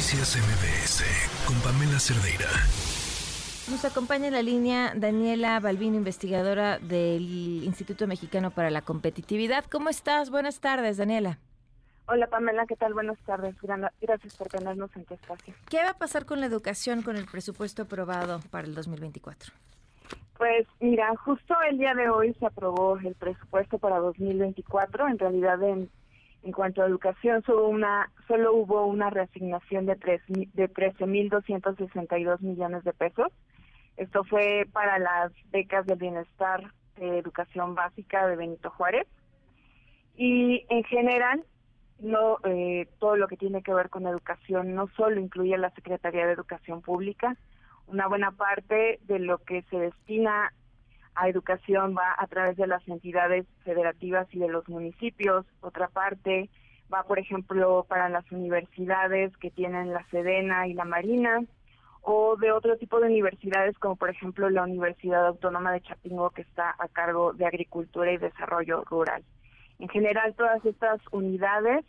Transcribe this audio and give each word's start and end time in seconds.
Noticias 0.00 0.34
MBS 0.38 1.46
con 1.46 1.60
Pamela 1.60 1.98
Cerdeira. 2.00 2.48
Nos 3.70 3.84
acompaña 3.84 4.28
en 4.28 4.32
la 4.32 4.40
línea 4.40 4.94
Daniela 4.96 5.60
Balbino, 5.60 5.96
investigadora 5.96 6.78
del 6.78 7.62
Instituto 7.64 8.06
Mexicano 8.06 8.50
para 8.50 8.70
la 8.70 8.80
Competitividad. 8.80 9.66
¿Cómo 9.66 9.90
estás? 9.90 10.30
Buenas 10.30 10.60
tardes, 10.60 10.96
Daniela. 10.96 11.36
Hola 12.06 12.28
Pamela, 12.28 12.64
¿qué 12.64 12.76
tal? 12.76 12.94
Buenas 12.94 13.18
tardes. 13.26 13.54
Gracias 14.00 14.36
por 14.38 14.48
tenernos 14.48 14.90
en 14.96 15.04
tu 15.04 15.12
espacio. 15.12 15.52
¿Qué 15.68 15.82
va 15.82 15.90
a 15.90 15.98
pasar 15.98 16.24
con 16.24 16.40
la 16.40 16.46
educación 16.46 17.02
con 17.02 17.16
el 17.16 17.26
presupuesto 17.26 17.82
aprobado 17.82 18.40
para 18.50 18.66
el 18.66 18.74
2024? 18.74 19.52
Pues 20.38 20.66
mira, 20.80 21.14
justo 21.16 21.54
el 21.68 21.76
día 21.76 21.92
de 21.92 22.08
hoy 22.08 22.32
se 22.40 22.46
aprobó 22.46 22.96
el 22.96 23.14
presupuesto 23.16 23.76
para 23.76 23.98
2024. 23.98 25.08
En 25.08 25.18
realidad, 25.18 25.62
en, 25.62 25.90
en 26.42 26.52
cuanto 26.52 26.82
a 26.82 26.86
educación, 26.86 27.42
solo, 27.42 27.68
una, 27.68 28.10
solo 28.26 28.54
hubo 28.54 28.86
una 28.86 29.10
reasignación 29.10 29.86
de, 29.86 29.94
de 30.54 30.70
13.262 30.70 32.40
millones 32.40 32.84
de 32.84 32.92
pesos. 32.92 33.28
Esto 33.96 34.24
fue 34.24 34.66
para 34.72 34.98
las 34.98 35.32
becas 35.50 35.86
del 35.86 35.98
bienestar 35.98 36.72
de 36.96 37.18
educación 37.18 37.74
básica 37.74 38.26
de 38.26 38.36
Benito 38.36 38.70
Juárez. 38.70 39.06
Y 40.16 40.64
en 40.68 40.84
general, 40.84 41.44
no 41.98 42.38
eh, 42.44 42.88
todo 42.98 43.16
lo 43.16 43.28
que 43.28 43.36
tiene 43.36 43.62
que 43.62 43.74
ver 43.74 43.90
con 43.90 44.06
educación 44.06 44.74
no 44.74 44.88
solo 44.96 45.20
incluye 45.20 45.56
la 45.58 45.70
Secretaría 45.70 46.26
de 46.26 46.32
Educación 46.32 46.80
Pública, 46.82 47.36
una 47.86 48.06
buena 48.08 48.32
parte 48.32 49.00
de 49.02 49.18
lo 49.18 49.38
que 49.38 49.62
se 49.62 49.76
destina 49.76 50.52
a 51.14 51.28
educación 51.28 51.94
va 51.96 52.14
a 52.16 52.26
través 52.26 52.56
de 52.56 52.66
las 52.66 52.86
entidades 52.88 53.46
federativas 53.64 54.26
y 54.32 54.38
de 54.38 54.48
los 54.48 54.68
municipios. 54.68 55.46
Otra 55.60 55.88
parte 55.88 56.48
va, 56.92 57.04
por 57.04 57.18
ejemplo, 57.18 57.86
para 57.88 58.08
las 58.08 58.30
universidades 58.32 59.36
que 59.36 59.50
tienen 59.50 59.92
la 59.92 60.04
Sedena 60.10 60.66
y 60.66 60.74
la 60.74 60.84
Marina, 60.84 61.40
o 62.02 62.36
de 62.36 62.50
otro 62.50 62.76
tipo 62.78 62.98
de 62.98 63.08
universidades 63.08 63.78
como 63.78 63.96
por 63.96 64.10
ejemplo 64.10 64.48
la 64.48 64.62
Universidad 64.62 65.26
Autónoma 65.26 65.72
de 65.72 65.82
Chapingo 65.82 66.30
que 66.30 66.42
está 66.42 66.74
a 66.78 66.88
cargo 66.88 67.34
de 67.34 67.44
Agricultura 67.44 68.10
y 68.10 68.16
Desarrollo 68.16 68.84
Rural. 68.84 69.22
En 69.78 69.88
general 69.88 70.34
todas 70.34 70.64
estas 70.64 71.00
unidades 71.12 71.84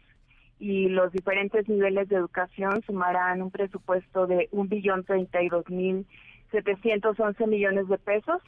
y 0.59 0.89
los 0.89 1.11
diferentes 1.11 1.67
niveles 1.69 2.09
de 2.09 2.17
educación 2.17 2.81
sumarán 2.85 3.41
un 3.41 3.52
presupuesto 3.52 4.28
de 4.28 4.50
un 4.52 4.67
billón 4.67 5.06
treinta 5.06 5.41
y 5.41 5.50
dos 5.50 5.69
mil 5.69 6.06
setecientos 6.52 7.19
once 7.19 7.47
millones 7.47 7.88
de 7.88 7.97
pesos. 7.97 8.41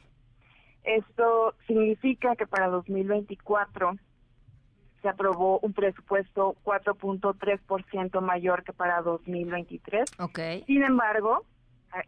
Esto 0.84 1.54
significa 1.66 2.36
que 2.36 2.46
para 2.46 2.68
2024 2.68 3.96
se 5.02 5.08
aprobó 5.08 5.58
un 5.60 5.72
presupuesto 5.72 6.56
4.3% 6.64 8.20
mayor 8.20 8.64
que 8.64 8.72
para 8.72 9.02
2023. 9.02 10.10
Okay. 10.18 10.64
Sin 10.64 10.82
embargo, 10.82 11.44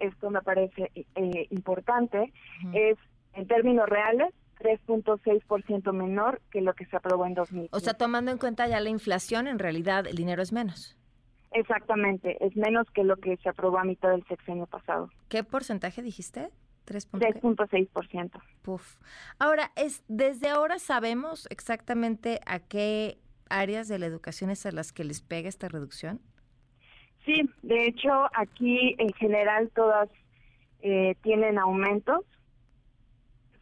esto 0.01 0.31
me 0.31 0.41
parece 0.43 0.91
eh, 0.95 1.47
importante, 1.51 2.33
es 2.73 2.97
en 3.35 3.47
términos 3.47 3.89
reales 3.89 4.33
3.6% 4.61 5.93
menor 5.93 6.41
que 6.51 6.61
lo 6.63 6.75
que 6.75 6.87
se 6.87 6.97
aprobó 6.97 7.27
en 7.27 7.35
2000. 7.35 7.69
O 7.73 7.81
sea, 7.81 7.95
tomando 7.95 8.31
en 8.31 8.39
cuenta 8.39 8.67
ya 8.67 8.81
la 8.81 8.89
inflación, 8.89 9.47
en 9.47 9.59
realidad 9.59 10.07
el 10.07 10.17
dinero 10.17 10.43
es 10.43 10.53
menos. 10.53 10.97
Exactamente, 11.53 12.37
es 12.45 12.57
menos 12.57 12.87
que 12.91 13.05
lo 13.05 13.17
que 13.17 13.37
se 13.39 13.49
aprobó 13.49 13.79
a 13.79 13.85
mitad 13.85 14.11
del 14.11 14.25
sexenio 14.27 14.67
pasado. 14.67 15.11
¿Qué 15.29 15.45
porcentaje 15.45 16.03
dijiste? 16.03 16.51
3.6%. 16.87 18.41
Puf. 18.63 18.99
Ahora, 19.39 19.73
es 19.77 20.03
desde 20.09 20.49
ahora 20.49 20.79
sabemos 20.79 21.47
exactamente 21.51 22.41
a 22.47 22.61
qué 22.61 23.19
áreas 23.49 23.89
de 23.89 23.99
la 23.99 24.07
educación 24.07 24.51
es 24.51 24.65
a 24.67 24.73
las 24.73 24.93
que 24.93 25.05
les 25.05 25.21
pega 25.21 25.49
esta 25.49 25.69
reducción. 25.69 26.21
Sí, 27.25 27.43
de 27.63 27.87
hecho, 27.87 28.11
aquí 28.35 28.95
en 28.99 29.13
general 29.15 29.71
todas 29.75 30.09
eh, 30.81 31.17
tienen 31.23 31.59
aumentos 31.59 32.25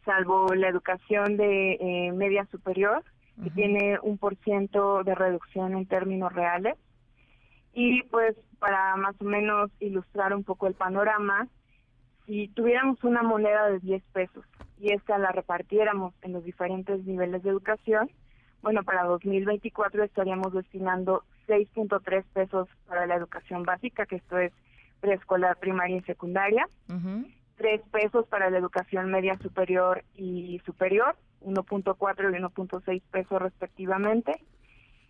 salvo 0.05 0.53
la 0.53 0.69
educación 0.69 1.35
de 1.35 1.73
eh, 1.73 2.11
media 2.13 2.47
superior, 2.51 3.03
que 3.43 3.49
tiene 3.49 3.99
un 4.01 4.17
por 4.17 4.37
ciento 4.37 5.03
de 5.03 5.13
reducción 5.13 5.75
en 5.75 5.85
términos 5.87 6.31
reales. 6.31 6.75
Y 7.73 8.03
pues 8.03 8.35
para 8.59 8.95
más 8.95 9.15
o 9.19 9.25
menos 9.25 9.71
ilustrar 9.81 10.33
un 10.33 10.45
poco 10.45 10.67
el 10.67 10.75
panorama, 10.75 11.49
si 12.25 12.47
tuviéramos 12.49 13.03
una 13.03 13.23
moneda 13.23 13.69
de 13.69 13.79
10 13.79 14.03
pesos 14.13 14.45
y 14.79 14.91
esta 14.91 15.17
la 15.17 15.31
repartiéramos 15.31 16.13
en 16.21 16.33
los 16.33 16.43
diferentes 16.43 17.05
niveles 17.05 17.43
de 17.43 17.49
educación, 17.49 18.09
bueno, 18.61 18.83
para 18.83 19.03
2024 19.03 20.03
estaríamos 20.03 20.53
destinando 20.53 21.23
6.3 21.47 22.23
pesos 22.33 22.67
para 22.87 23.05
la 23.05 23.15
educación 23.15 23.63
básica, 23.63 24.05
que 24.05 24.15
esto 24.15 24.37
es 24.39 24.51
preescolar, 25.01 25.57
primaria 25.57 25.97
y 25.97 26.01
secundaria, 26.01 26.67
3 27.57 27.81
pesos 27.91 28.25
para 28.27 28.49
la 28.49 28.57
educación 28.57 29.11
media 29.11 29.37
superior 29.37 30.03
y 30.15 30.59
superior, 30.65 31.15
1.4 31.41 31.95
y 31.95 32.41
1.6 32.41 33.01
pesos 33.11 33.41
respectivamente, 33.41 34.33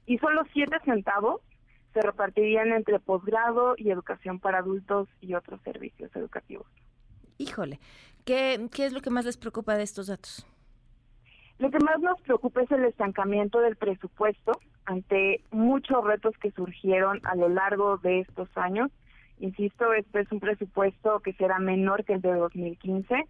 y 0.05 0.17
solo 0.17 0.43
7 0.51 0.77
centavos 0.83 1.41
se 1.93 2.01
repartirían 2.01 2.73
entre 2.73 2.99
posgrado 2.99 3.75
y 3.77 3.89
educación 3.89 4.39
para 4.39 4.57
adultos 4.57 5.07
y 5.21 5.33
otros 5.33 5.61
servicios 5.61 6.13
educativos. 6.13 6.67
Híjole, 7.37 7.79
¿qué, 8.25 8.67
¿qué 8.71 8.85
es 8.85 8.93
lo 8.93 9.01
que 9.01 9.09
más 9.09 9.25
les 9.25 9.37
preocupa 9.37 9.75
de 9.75 9.83
estos 9.83 10.07
datos? 10.07 10.45
Lo 11.57 11.71
que 11.71 11.79
más 11.79 11.99
nos 11.99 12.19
preocupa 12.21 12.61
es 12.61 12.71
el 12.71 12.85
estancamiento 12.85 13.59
del 13.59 13.75
presupuesto 13.75 14.59
ante 14.85 15.41
muchos 15.51 16.03
retos 16.03 16.35
que 16.37 16.51
surgieron 16.51 17.21
a 17.25 17.35
lo 17.35 17.49
largo 17.49 17.97
de 17.97 18.19
estos 18.19 18.49
años 18.55 18.91
Insisto, 19.39 19.93
este 19.93 20.21
es 20.21 20.31
un 20.31 20.39
presupuesto 20.39 21.19
que 21.19 21.33
será 21.33 21.59
menor 21.59 22.05
que 22.05 22.13
el 22.13 22.21
de 22.21 22.33
2015 22.33 23.25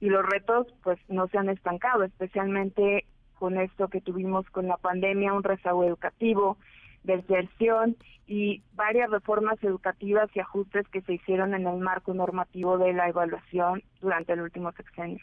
y 0.00 0.08
los 0.08 0.24
retos 0.24 0.66
pues 0.82 0.98
no 1.08 1.28
se 1.28 1.38
han 1.38 1.50
estancado, 1.50 2.04
especialmente 2.04 3.04
con 3.38 3.58
esto 3.58 3.88
que 3.88 4.00
tuvimos 4.00 4.48
con 4.50 4.68
la 4.68 4.78
pandemia, 4.78 5.34
un 5.34 5.42
rezago 5.42 5.84
educativo, 5.84 6.56
deserción 7.02 7.96
y 8.26 8.62
varias 8.74 9.10
reformas 9.10 9.62
educativas 9.62 10.30
y 10.34 10.40
ajustes 10.40 10.86
que 10.88 11.02
se 11.02 11.14
hicieron 11.14 11.54
en 11.54 11.66
el 11.66 11.78
marco 11.78 12.14
normativo 12.14 12.78
de 12.78 12.92
la 12.92 13.08
evaluación 13.08 13.82
durante 14.00 14.32
el 14.34 14.42
último 14.42 14.70
sexenio. 14.72 15.18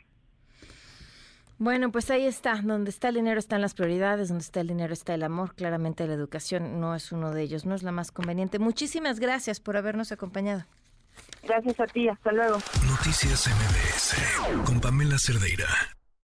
Bueno, 1.59 1.91
pues 1.91 2.11
ahí 2.11 2.25
está, 2.25 2.61
donde 2.61 2.91
está 2.91 3.09
el 3.09 3.15
dinero 3.15 3.39
están 3.39 3.61
las 3.61 3.73
prioridades, 3.73 4.27
donde 4.27 4.43
está 4.43 4.61
el 4.61 4.67
dinero 4.67 4.93
está 4.93 5.15
el 5.15 5.23
amor. 5.23 5.55
Claramente 5.55 6.05
la 6.05 6.13
educación 6.13 6.79
no 6.79 6.93
es 6.93 7.11
uno 7.11 7.31
de 7.31 7.41
ellos, 7.41 7.65
no 7.65 7.73
es 7.73 7.81
la 7.81 7.91
más 7.91 8.11
conveniente. 8.11 8.59
Muchísimas 8.59 9.19
gracias 9.19 9.59
por 9.59 9.75
habernos 9.75 10.11
acompañado. 10.11 10.65
Gracias 11.43 11.79
a 11.79 11.85
ti, 11.87 12.07
hasta 12.09 12.31
luego. 12.31 12.57
Noticias 12.87 13.47
MBS 13.47 14.65
con 14.65 14.79
Pamela 14.79 15.17
Cerdeira. 15.17 15.96